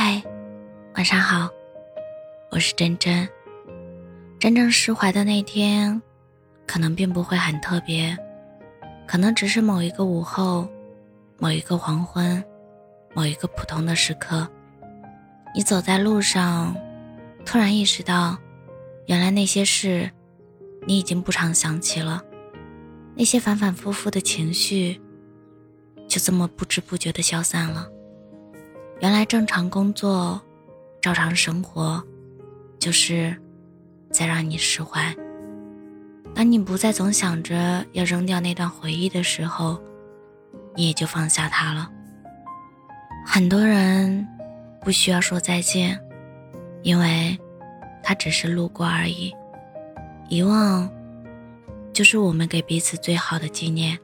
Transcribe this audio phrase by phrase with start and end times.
[0.00, 0.22] 嗨，
[0.94, 1.50] 晚上好，
[2.52, 3.28] 我是真真。
[4.38, 6.00] 真正释怀的那天，
[6.68, 8.16] 可能并不会很特别，
[9.08, 10.68] 可能只是某一个午后，
[11.36, 12.40] 某一个黄昏，
[13.12, 14.48] 某一个普通的时刻，
[15.52, 16.76] 你走在路上，
[17.44, 18.38] 突然意识到，
[19.06, 20.08] 原来那些事，
[20.86, 22.22] 你已经不常想起了，
[23.16, 25.00] 那些反反复复的情绪，
[26.06, 27.90] 就这么不知不觉的消散了。
[29.00, 30.40] 原来正常工作，
[31.00, 32.02] 照常生活，
[32.80, 33.36] 就是
[34.10, 35.14] 在让你释怀。
[36.34, 39.80] 当你不再总想着要扔掉那段回忆的时候，
[40.74, 41.88] 你也就放下它了。
[43.24, 44.26] 很多人
[44.80, 46.00] 不需要说再见，
[46.82, 47.38] 因为
[48.02, 49.32] 他只是路过而已。
[50.28, 50.90] 遗忘，
[51.92, 53.96] 就是我们给彼此最好的纪念。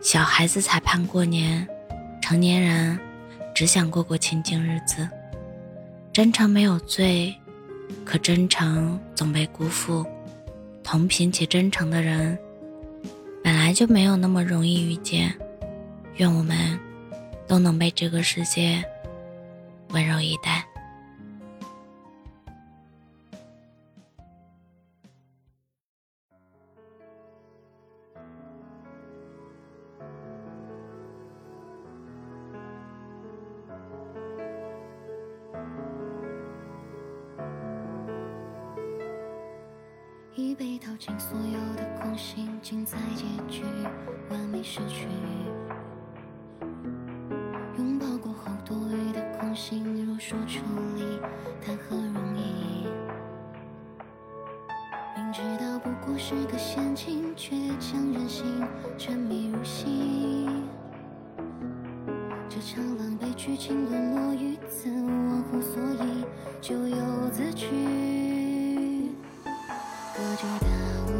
[0.00, 1.66] 小孩子才盼过年，
[2.22, 2.98] 成年人。
[3.56, 5.08] 只想过过清静日子，
[6.12, 7.34] 真诚没有罪，
[8.04, 10.04] 可真诚总被辜负。
[10.84, 12.38] 同频且真诚的人，
[13.42, 15.34] 本来就没有那么容易遇见。
[16.16, 16.78] 愿我们
[17.46, 18.84] 都能被这个世界
[19.88, 20.62] 温柔以待。
[41.06, 43.62] 被掏尽所有的空心，尽在结局，
[44.30, 45.06] 完美失去。
[47.78, 50.64] 拥抱过后多余的空心，若说出
[50.96, 51.20] 离，
[51.64, 52.86] 谈何容易？
[55.16, 58.62] 明知道不过是个陷阱，却将人心
[58.98, 60.48] 沉迷入戏。
[62.48, 66.24] 这场狼狈剧情沦落于此，忘乎所以，
[66.60, 66.96] 咎由
[67.30, 68.15] 自取。
[70.16, 71.15] 隔绝大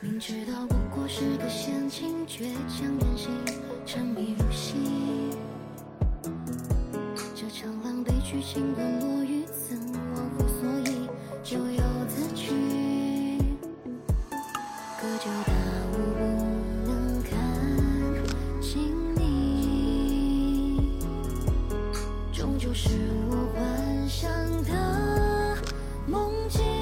[0.00, 3.32] 明知道不过是个陷阱，却将人心
[3.84, 4.74] 沉迷入戏。
[7.34, 9.74] 这场狼狈剧情沦落于此，
[10.14, 11.08] 忘乎所以，
[11.42, 12.54] 咎由自取。
[15.02, 15.52] 隔久大
[15.90, 16.20] 雾不
[16.86, 17.32] 能看
[18.62, 20.92] 清你，
[22.32, 22.90] 终究是
[23.28, 24.30] 我幻想
[24.62, 25.58] 的
[26.06, 26.77] 梦境。